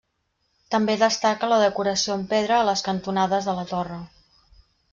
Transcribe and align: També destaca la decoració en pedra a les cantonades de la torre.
També 0.75 0.95
destaca 1.01 1.51
la 1.51 1.59
decoració 1.65 2.17
en 2.21 2.25
pedra 2.33 2.57
a 2.61 2.67
les 2.71 2.85
cantonades 2.91 3.51
de 3.51 3.59
la 3.63 3.71
torre. 3.77 4.01